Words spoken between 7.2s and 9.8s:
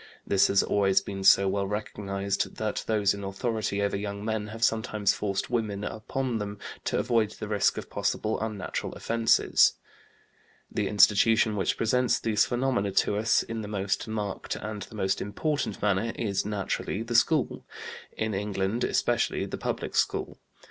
the risk of possible unnatural offenses.